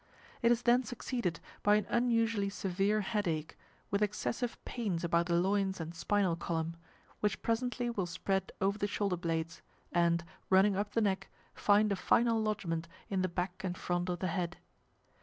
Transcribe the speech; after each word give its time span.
It 0.41 0.51
is 0.51 0.63
then 0.63 0.81
succeeded 0.83 1.39
by 1.61 1.75
an 1.75 1.85
unusually 1.87 2.49
severe 2.49 3.01
headache, 3.01 3.55
with 3.91 4.01
excessive 4.01 4.57
pains 4.65 5.03
about 5.03 5.27
the 5.27 5.35
loins 5.35 5.79
and 5.79 5.93
spinal 5.93 6.35
column, 6.35 6.75
which 7.19 7.43
presently 7.43 7.87
will 7.91 8.07
spread 8.07 8.51
over 8.59 8.79
the 8.79 8.87
shoulder 8.87 9.15
blades, 9.17 9.61
and, 9.91 10.23
running 10.49 10.75
up 10.75 10.93
the 10.95 11.01
neck, 11.01 11.29
find 11.53 11.91
a 11.91 11.95
final 11.95 12.41
lodgment 12.41 12.87
in 13.11 13.21
the 13.21 13.29
back 13.29 13.63
and 13.63 13.77
front 13.77 14.09
of 14.09 14.17
the 14.17 14.29
head. 14.29 14.57